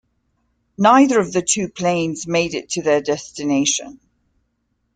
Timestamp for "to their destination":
2.69-3.99